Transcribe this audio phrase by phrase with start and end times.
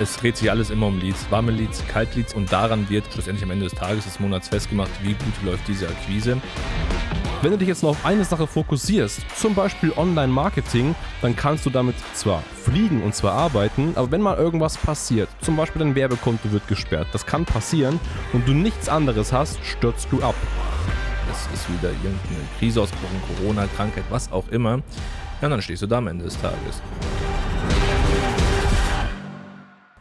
[0.00, 3.50] Es dreht sich alles immer um Leads, warme Leads, Kaltleads und daran wird schlussendlich am
[3.50, 6.40] Ende des Tages des Monats festgemacht, wie gut läuft diese Akquise.
[7.42, 11.70] Wenn du dich jetzt noch auf eine Sache fokussierst, zum Beispiel Online-Marketing, dann kannst du
[11.70, 16.52] damit zwar fliegen und zwar arbeiten, aber wenn mal irgendwas passiert, zum Beispiel dein Werbekonto
[16.52, 17.98] wird gesperrt, das kann passieren
[18.32, 20.36] und du nichts anderes hast, stürzt du ab.
[21.30, 24.80] Es ist wieder irgendeine Krise ausgebrochen, Corona, Krankheit, was auch immer.
[25.40, 26.82] Ja, dann stehst du da am Ende des Tages.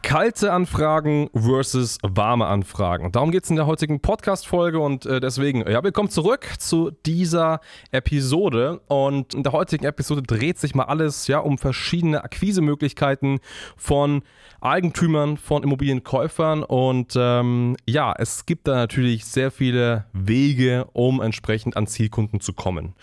[0.07, 3.11] Kalte Anfragen versus warme Anfragen.
[3.11, 7.59] Darum geht es in der heutigen Podcast-Folge und äh, deswegen, ja, willkommen zurück zu dieser
[7.91, 8.79] Episode.
[8.87, 13.41] Und in der heutigen Episode dreht sich mal alles ja um verschiedene Akquisemöglichkeiten
[13.75, 14.21] von
[14.61, 16.63] Eigentümern, von Immobilienkäufern.
[16.63, 22.53] Und ähm, ja, es gibt da natürlich sehr viele Wege, um entsprechend an Zielkunden zu
[22.53, 22.95] kommen.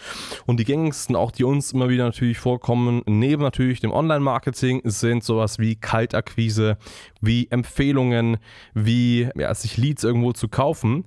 [0.47, 5.23] Und die gängigsten, auch die uns immer wieder natürlich vorkommen, neben natürlich dem Online-Marketing, sind
[5.23, 6.79] sowas wie Kaltakquise,
[7.21, 8.39] wie Empfehlungen,
[8.75, 11.05] wie ja, sich Leads irgendwo zu kaufen.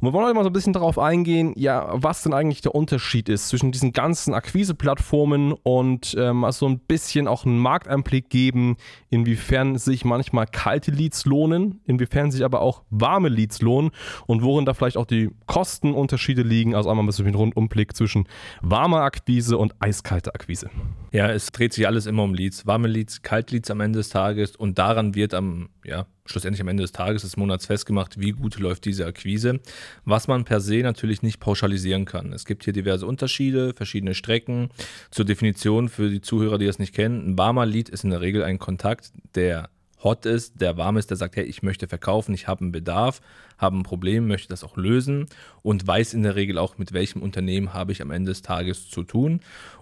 [0.00, 2.74] Und wir wollen heute mal so ein bisschen darauf eingehen, ja, was denn eigentlich der
[2.74, 8.78] Unterschied ist zwischen diesen ganzen Akquise-Plattformen und ähm, so ein bisschen auch einen Markteinblick geben,
[9.10, 13.90] inwiefern sich manchmal kalte Leads lohnen, inwiefern sich aber auch warme Leads lohnen
[14.26, 16.74] und worin da vielleicht auch die Kostenunterschiede liegen.
[16.74, 18.26] Also einmal ein bisschen einen Rundumblick zwischen
[18.62, 20.70] warmer Akquise und eiskalter Akquise.
[21.12, 22.66] Ja, es dreht sich alles immer um Leads.
[22.66, 26.82] Warme Leads, Kaltleads am Ende des Tages und daran wird am, ja, schlussendlich am Ende
[26.82, 29.60] des Tages des Monats festgemacht, wie gut läuft diese Akquise,
[30.04, 32.32] was man per se natürlich nicht pauschalisieren kann.
[32.32, 34.70] Es gibt hier diverse Unterschiede, verschiedene Strecken.
[35.10, 38.20] Zur Definition für die Zuhörer, die das nicht kennen, ein warmer Lead ist in der
[38.20, 39.68] Regel ein Kontakt, der
[40.02, 43.20] hot ist, der warm ist, der sagt, hey, ich möchte verkaufen, ich habe einen Bedarf,
[43.58, 45.26] habe ein Problem, möchte das auch lösen
[45.62, 48.88] und weiß in der Regel auch, mit welchem Unternehmen habe ich am Ende des Tages
[48.88, 49.40] zu tun.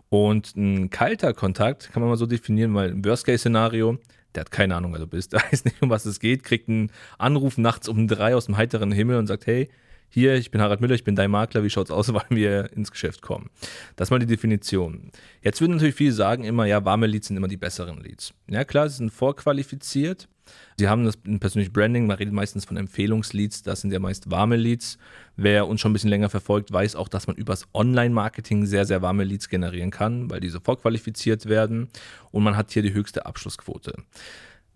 [0.09, 3.99] Und ein kalter Kontakt kann man mal so definieren, weil im Worst-Case-Szenario,
[4.35, 6.69] der hat keine Ahnung, wer du bist, der weiß nicht, um was es geht, kriegt
[6.69, 9.69] einen Anruf nachts um drei aus dem heiteren Himmel und sagt, hey,
[10.11, 12.91] hier, ich bin Harald Müller, ich bin dein Makler, wie schaut's aus, wollen wir ins
[12.91, 13.51] Geschäft kommen?
[13.97, 15.11] Das ist mal die Definition.
[15.43, 18.33] Jetzt würden natürlich viele sagen immer, ja, warme Leads sind immer die besseren Leads.
[18.49, 20.29] Ja, klar, sie sind vorqualifiziert.
[20.77, 24.57] Sie haben das persönliche Branding, man redet meistens von Empfehlungsleads, das sind ja meist warme
[24.57, 24.99] Leads.
[25.37, 29.03] Wer uns schon ein bisschen länger verfolgt, weiß auch, dass man übers Online-Marketing sehr, sehr
[29.03, 31.89] warme Leads generieren kann, weil diese vorqualifiziert werden
[32.31, 33.95] und man hat hier die höchste Abschlussquote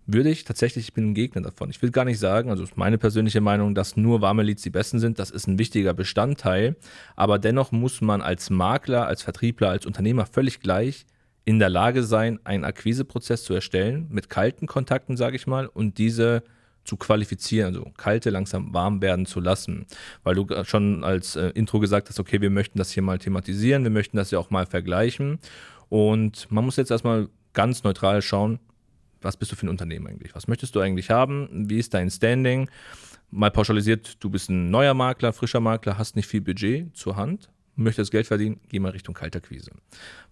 [0.05, 1.69] würde ich tatsächlich, ich bin ein Gegner davon.
[1.69, 4.69] Ich will gar nicht sagen, also ist meine persönliche Meinung, dass nur warme Leads die
[4.69, 5.19] besten sind.
[5.19, 6.75] Das ist ein wichtiger Bestandteil.
[7.15, 11.05] Aber dennoch muss man als Makler, als Vertriebler, als Unternehmer völlig gleich
[11.45, 15.97] in der Lage sein, einen Akquiseprozess zu erstellen mit kalten Kontakten, sage ich mal, und
[15.97, 16.43] diese
[16.83, 19.85] zu qualifizieren, also kalte langsam warm werden zu lassen.
[20.23, 23.83] Weil du schon als äh, Intro gesagt hast, okay, wir möchten das hier mal thematisieren,
[23.83, 25.39] wir möchten das ja auch mal vergleichen.
[25.89, 28.59] Und man muss jetzt erstmal ganz neutral schauen,
[29.21, 30.35] was bist du für ein Unternehmen eigentlich?
[30.35, 31.69] Was möchtest du eigentlich haben?
[31.69, 32.69] Wie ist dein Standing?
[33.31, 37.49] Mal pauschalisiert, du bist ein neuer Makler, frischer Makler, hast nicht viel Budget zur Hand,
[37.75, 39.71] möchtest Geld verdienen, geh mal Richtung Kalterquise.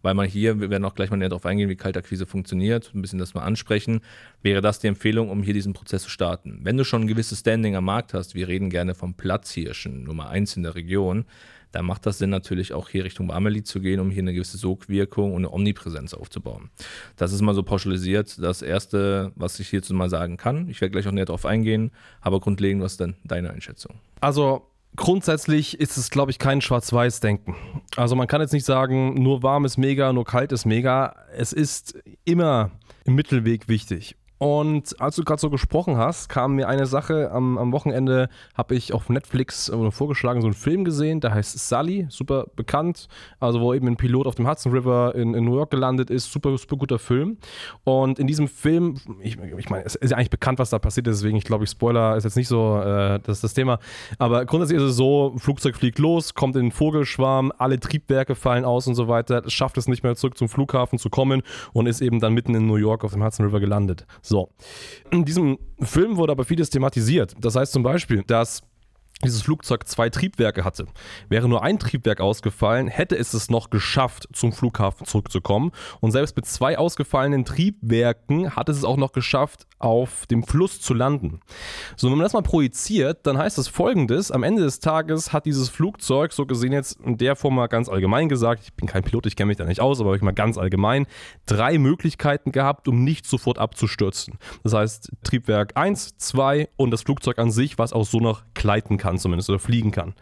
[0.01, 3.01] Weil man hier, wir werden auch gleich mal näher darauf eingehen, wie Kalterquise funktioniert, ein
[3.01, 4.01] bisschen das mal ansprechen,
[4.41, 6.59] wäre das die Empfehlung, um hier diesen Prozess zu starten.
[6.63, 10.29] Wenn du schon ein gewisses Standing am Markt hast, wir reden gerne vom Platzhirschen, Nummer
[10.29, 11.25] eins in der Region,
[11.71, 14.57] dann macht das Sinn natürlich auch hier Richtung Warmeli zu gehen, um hier eine gewisse
[14.57, 16.69] Sogwirkung und eine Omnipräsenz aufzubauen.
[17.15, 20.69] Das ist mal so pauschalisiert das Erste, was ich hierzu mal sagen kann.
[20.69, 23.95] Ich werde gleich auch näher darauf eingehen, aber grundlegend, was ist denn deine Einschätzung?
[24.19, 27.55] Also grundsätzlich ist es, glaube ich, kein Schwarz-Weiß-Denken.
[27.95, 31.15] Also man kann jetzt nicht sagen, nur warm ist mega, nur kalt ist mega.
[31.35, 32.71] Es ist immer
[33.05, 34.15] im Mittelweg wichtig.
[34.41, 37.29] Und als du gerade so gesprochen hast, kam mir eine Sache.
[37.31, 41.69] Am, am Wochenende habe ich auf Netflix äh, vorgeschlagen, so einen Film gesehen, der heißt
[41.69, 43.07] Sully, super bekannt.
[43.39, 46.31] Also, wo eben ein Pilot auf dem Hudson River in, in New York gelandet ist.
[46.31, 47.37] Super, super guter Film.
[47.83, 51.05] Und in diesem Film, ich, ich meine, es ist ja eigentlich bekannt, was da passiert
[51.05, 53.77] ist, deswegen, ich glaube, ich Spoiler ist jetzt nicht so äh, das, das Thema.
[54.17, 58.65] Aber grundsätzlich ist es so: Flugzeug fliegt los, kommt in den Vogelschwarm, alle Triebwerke fallen
[58.65, 62.01] aus und so weiter, schafft es nicht mehr zurück zum Flughafen zu kommen und ist
[62.01, 64.07] eben dann mitten in New York auf dem Hudson River gelandet.
[64.31, 64.49] So.
[65.11, 67.35] In diesem Film wurde aber vieles thematisiert.
[67.39, 68.61] Das heißt zum Beispiel, dass
[69.21, 70.87] dieses Flugzeug zwei Triebwerke hatte.
[71.29, 75.71] Wäre nur ein Triebwerk ausgefallen, hätte es es noch geschafft, zum Flughafen zurückzukommen.
[75.99, 80.81] Und selbst mit zwei ausgefallenen Triebwerken hat es es auch noch geschafft, auf dem Fluss
[80.81, 81.39] zu landen.
[81.95, 85.45] So, wenn man das mal projiziert, dann heißt das folgendes: Am Ende des Tages hat
[85.45, 89.03] dieses Flugzeug, so gesehen jetzt in der Form mal ganz allgemein gesagt, ich bin kein
[89.03, 91.07] Pilot, ich kenne mich da nicht aus, aber ich mal ganz allgemein,
[91.45, 94.35] drei Möglichkeiten gehabt, um nicht sofort abzustürzen.
[94.63, 98.97] Das heißt, Triebwerk 1, 2 und das Flugzeug an sich, was auch so noch gleiten
[98.97, 100.13] kann kann zumindest oder fliegen kann.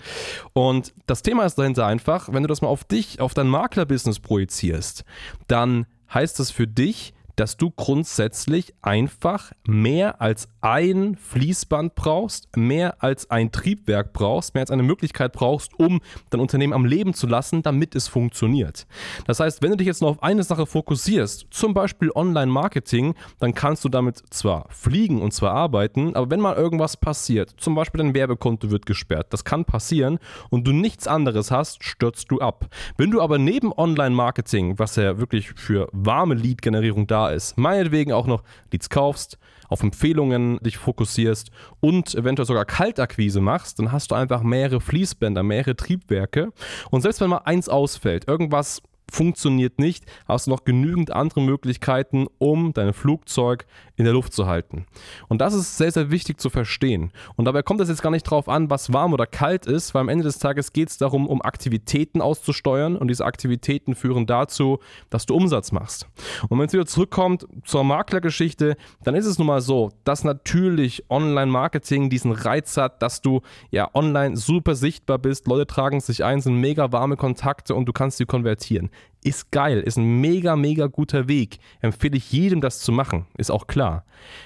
[0.53, 4.19] Und das Thema ist dahinter einfach, wenn du das mal auf dich, auf dein Maklerbusiness
[4.19, 5.03] projizierst,
[5.47, 13.01] dann heißt das für dich, dass du grundsätzlich einfach mehr als ein Fließband brauchst, mehr
[13.01, 16.01] als ein Triebwerk brauchst, mehr als eine Möglichkeit brauchst, um
[16.31, 18.87] dein Unternehmen am Leben zu lassen, damit es funktioniert.
[19.25, 23.53] Das heißt, wenn du dich jetzt nur auf eine Sache fokussierst, zum Beispiel Online-Marketing, dann
[23.53, 27.99] kannst du damit zwar fliegen und zwar arbeiten, aber wenn mal irgendwas passiert, zum Beispiel
[27.99, 30.19] dein Werbekonto wird gesperrt, das kann passieren
[30.49, 32.65] und du nichts anderes hast, stürzt du ab.
[32.97, 38.27] Wenn du aber neben Online-Marketing, was ja wirklich für warme Lead-Generierung da ist, meinetwegen auch
[38.27, 39.37] noch Leads kaufst,
[39.69, 45.43] auf Empfehlungen dich fokussierst und eventuell sogar Kaltakquise machst, dann hast du einfach mehrere Fließbänder,
[45.43, 46.51] mehrere Triebwerke.
[46.89, 48.81] Und selbst wenn mal eins ausfällt, irgendwas
[49.11, 53.65] funktioniert nicht, hast du noch genügend andere Möglichkeiten, um dein Flugzeug
[53.95, 54.85] in der Luft zu halten.
[55.27, 57.11] Und das ist sehr, sehr wichtig zu verstehen.
[57.35, 60.01] Und dabei kommt es jetzt gar nicht darauf an, was warm oder kalt ist, weil
[60.01, 64.79] am Ende des Tages geht es darum, um Aktivitäten auszusteuern und diese Aktivitäten führen dazu,
[65.09, 66.07] dass du Umsatz machst.
[66.47, 71.09] Und wenn es wieder zurückkommt zur Maklergeschichte, dann ist es nun mal so, dass natürlich
[71.09, 73.41] Online-Marketing diesen Reiz hat, dass du
[73.71, 77.93] ja online super sichtbar bist, Leute tragen sich ein, sind mega warme Kontakte und du
[77.93, 78.89] kannst sie konvertieren
[79.23, 81.59] ist geil, ist ein mega, mega guter Weg.
[81.81, 84.05] Empfehle ich jedem, das zu machen, ist auch klar.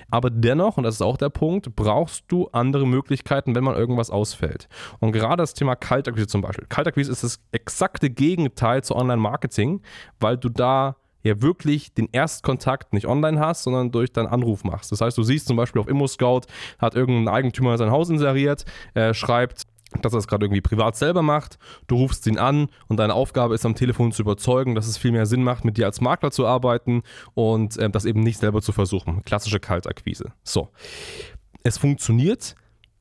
[0.09, 4.09] Aber dennoch, und das ist auch der Punkt, brauchst du andere Möglichkeiten, wenn mal irgendwas
[4.09, 4.67] ausfällt.
[5.00, 6.65] Und gerade das Thema Kaltakquise zum Beispiel.
[6.67, 9.81] Kaltakquise ist das exakte Gegenteil zu Online-Marketing,
[10.19, 14.91] weil du da ja wirklich den Erstkontakt nicht online hast, sondern durch deinen Anruf machst.
[14.91, 16.41] Das heißt, du siehst zum Beispiel auf ImmoScout,
[16.79, 19.63] hat irgendein Eigentümer sein Haus inseriert, äh, schreibt,
[20.01, 21.57] dass er es gerade irgendwie privat selber macht.
[21.87, 25.11] Du rufst ihn an und deine Aufgabe ist am Telefon zu überzeugen, dass es viel
[25.11, 27.03] mehr Sinn macht, mit dir als Makler zu arbeiten
[27.33, 29.23] und äh, das eben nicht selber zu versuchen.
[29.23, 30.33] Klassische Kaltakquise.
[30.43, 30.69] So.
[31.63, 32.55] Es funktioniert,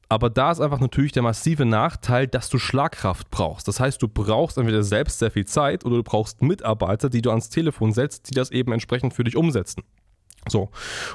[0.09, 3.67] aber da ist einfach natürlich der massive Nachteil, dass du Schlagkraft brauchst.
[3.67, 7.31] Das heißt, du brauchst entweder selbst sehr viel Zeit oder du brauchst Mitarbeiter, die du
[7.31, 9.85] ans Telefon setzt, die das eben entsprechend für dich umsetzen.
[10.49, 10.71] So,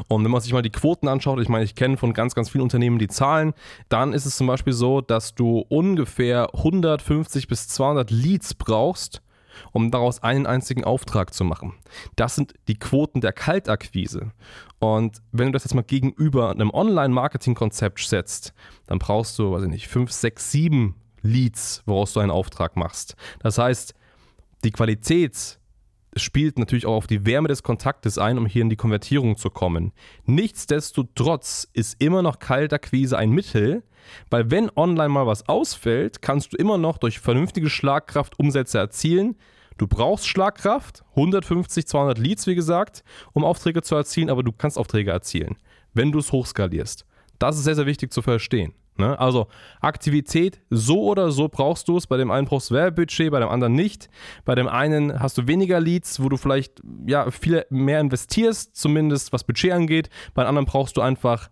[0.07, 2.49] und wenn man sich mal die Quoten anschaut, ich meine, ich kenne von ganz, ganz
[2.49, 3.53] vielen Unternehmen die Zahlen,
[3.89, 9.21] dann ist es zum Beispiel so, dass du ungefähr 150 bis 200 Leads brauchst,
[9.73, 11.73] um daraus einen einzigen Auftrag zu machen.
[12.15, 14.31] Das sind die Quoten der Kaltakquise.
[14.79, 18.53] Und wenn du das jetzt mal gegenüber einem Online-Marketing-Konzept setzt,
[18.85, 23.15] dann brauchst du, weiß ich nicht, 5, 6, 7 Leads, woraus du einen Auftrag machst.
[23.39, 23.93] Das heißt,
[24.63, 25.59] die Qualität
[26.21, 29.49] spielt natürlich auch auf die Wärme des Kontaktes ein, um hier in die Konvertierung zu
[29.49, 29.93] kommen.
[30.25, 33.83] Nichtsdestotrotz ist immer noch Kaltakquise ein Mittel,
[34.29, 39.35] weil wenn online mal was ausfällt, kannst du immer noch durch vernünftige Schlagkraft Umsätze erzielen.
[39.77, 43.03] Du brauchst Schlagkraft, 150, 200 Leads, wie gesagt,
[43.33, 45.55] um Aufträge zu erzielen, aber du kannst Aufträge erzielen,
[45.93, 47.05] wenn du es hochskalierst.
[47.39, 48.73] Das ist sehr, sehr wichtig zu verstehen.
[48.97, 49.17] Ne?
[49.19, 49.47] Also
[49.81, 52.07] Aktivität, so oder so brauchst du es.
[52.07, 54.09] Bei dem einen brauchst du Werbebudget, bei dem anderen nicht.
[54.45, 59.33] Bei dem einen hast du weniger Leads, wo du vielleicht ja, viel mehr investierst, zumindest
[59.33, 60.09] was Budget angeht.
[60.33, 61.49] Bei dem anderen brauchst du einfach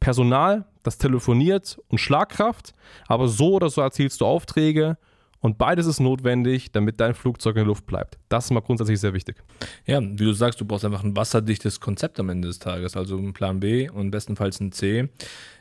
[0.00, 2.74] Personal, das telefoniert und Schlagkraft.
[3.08, 4.98] Aber so oder so erzielst du Aufträge
[5.44, 8.16] und beides ist notwendig, damit dein Flugzeug in der Luft bleibt.
[8.30, 9.36] Das ist mal grundsätzlich sehr wichtig.
[9.84, 13.18] Ja, wie du sagst, du brauchst einfach ein wasserdichtes Konzept am Ende des Tages, also
[13.18, 15.10] einen Plan B und bestenfalls ein C.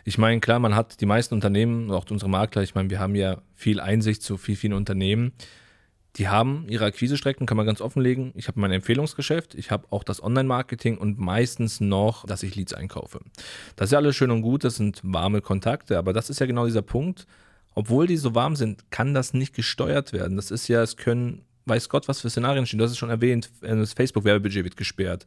[0.05, 3.13] Ich meine, klar, man hat die meisten Unternehmen, auch unsere Makler, ich meine, wir haben
[3.13, 5.33] ja viel Einsicht zu viel, vielen Unternehmen.
[6.15, 8.31] Die haben ihre Akquisestrecken, kann man ganz offenlegen.
[8.35, 12.73] Ich habe mein Empfehlungsgeschäft, ich habe auch das Online-Marketing und meistens noch, dass ich Leads
[12.73, 13.19] einkaufe.
[13.75, 16.45] Das ist ja alles schön und gut, das sind warme Kontakte, aber das ist ja
[16.45, 17.27] genau dieser Punkt
[17.75, 20.35] obwohl die so warm sind, kann das nicht gesteuert werden.
[20.37, 22.77] Das ist ja, es können, weiß Gott, was für Szenarien stehen.
[22.77, 25.25] Du hast es schon erwähnt, das Facebook-Werbebudget wird gesperrt.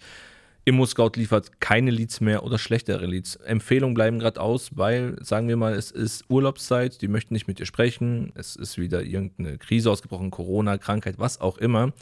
[0.65, 3.37] Immo-Scout liefert keine Leads mehr oder schlechtere Leads.
[3.37, 7.61] Empfehlungen bleiben gerade aus, weil, sagen wir mal, es ist Urlaubszeit, die möchten nicht mit
[7.61, 11.93] dir sprechen, es ist wieder irgendeine Krise ausgebrochen, Corona, Krankheit, was auch immer.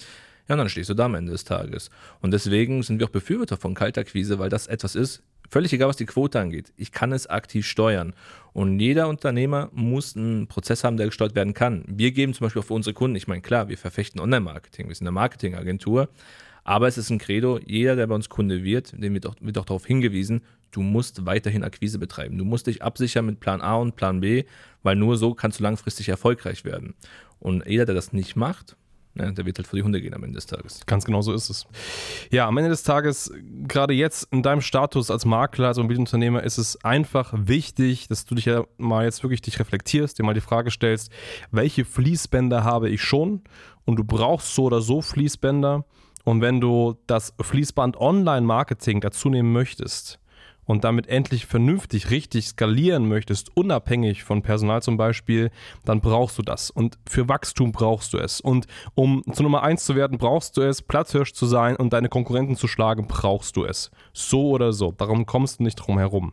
[0.49, 1.91] Ja, und dann stehst du da am Ende des Tages.
[2.23, 5.97] Und deswegen sind wir auch Befürworter von Kaltakquise, weil das etwas ist, Völlig egal, was
[5.97, 6.73] die Quote angeht.
[6.77, 8.15] Ich kann es aktiv steuern.
[8.53, 11.85] Und jeder Unternehmer muss einen Prozess haben, der gesteuert werden kann.
[11.87, 14.95] Wir geben zum Beispiel auch für unsere Kunden, ich meine, klar, wir verfechten Online-Marketing, wir
[14.95, 16.09] sind eine Marketingagentur,
[16.63, 19.59] aber es ist ein Credo, jeder, der bei uns Kunde wird, dem wird auch, wird
[19.59, 22.39] auch darauf hingewiesen, du musst weiterhin Akquise betreiben.
[22.39, 24.45] Du musst dich absichern mit Plan A und Plan B,
[24.83, 26.95] weil nur so kannst du langfristig erfolgreich werden.
[27.39, 28.77] Und jeder, der das nicht macht,
[29.17, 30.85] ja, der wird halt vor die Hunde gehen am Ende des Tages.
[30.87, 31.67] Ganz genau so ist es.
[32.31, 33.33] Ja, am Ende des Tages,
[33.69, 38.35] gerade jetzt in deinem Status als Makler, als Immobilienunternehmer, ist es einfach wichtig, dass du
[38.35, 41.13] dich ja mal jetzt wirklich dich reflektierst, dir mal die Frage stellst,
[41.53, 43.43] welche Fließbänder habe ich schon?
[43.85, 45.85] Und du brauchst so oder so Fließbänder.
[46.25, 50.19] Und wenn du das Fließband Online-Marketing dazu nehmen möchtest,
[50.67, 55.51] und damit endlich vernünftig, richtig skalieren möchtest, unabhängig von Personal zum Beispiel,
[55.85, 56.71] dann brauchst du das.
[56.71, 58.41] Und für Wachstum brauchst du es.
[58.41, 60.83] Und um zu Nummer 1 zu werden, brauchst du es.
[60.83, 63.91] Platzhirsch zu sein und deine Konkurrenten zu schlagen, brauchst du es.
[64.13, 64.93] So oder so.
[64.93, 66.33] Darum kommst du nicht drum herum.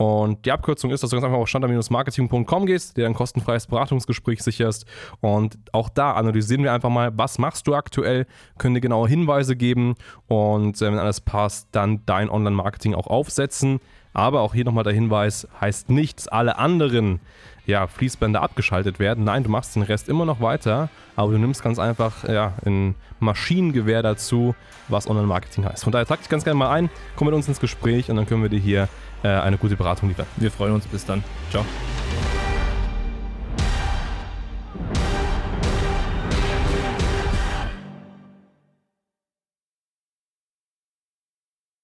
[0.00, 4.42] Und die Abkürzung ist, dass du ganz einfach auf standard-marketing.com gehst, dir ein kostenfreies Beratungsgespräch
[4.42, 4.86] sicherst.
[5.20, 8.26] Und auch da analysieren wir einfach mal, was machst du aktuell,
[8.56, 13.78] können dir genaue Hinweise geben und äh, wenn alles passt, dann dein Online-Marketing auch aufsetzen.
[14.14, 17.20] Aber auch hier nochmal der Hinweis, heißt nicht, dass alle anderen
[17.66, 19.24] ja, Fließbänder abgeschaltet werden.
[19.24, 22.94] Nein, du machst den Rest immer noch weiter, aber du nimmst ganz einfach ja, ein
[23.20, 24.54] Maschinengewehr dazu,
[24.88, 25.84] was Online-Marketing heißt.
[25.84, 28.26] Von daher trag dich ganz gerne mal ein, komm mit uns ins Gespräch und dann
[28.26, 28.88] können wir dir hier
[29.22, 30.26] äh, eine gute Beratung liefern.
[30.36, 30.86] Wir freuen uns.
[30.90, 31.22] Bis dann.
[31.50, 31.64] Ciao.